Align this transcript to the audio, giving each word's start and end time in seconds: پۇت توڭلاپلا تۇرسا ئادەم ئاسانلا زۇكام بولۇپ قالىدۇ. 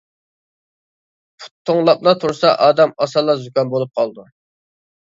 پۇت 1.43 1.53
توڭلاپلا 1.71 2.15
تۇرسا 2.25 2.55
ئادەم 2.65 2.95
ئاسانلا 2.99 3.39
زۇكام 3.47 3.73
بولۇپ 3.77 3.97
قالىدۇ. 4.03 4.31